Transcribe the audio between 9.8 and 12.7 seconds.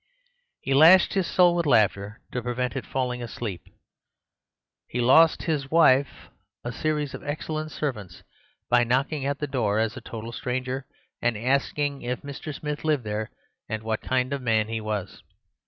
a total stranger, and asking if Mr.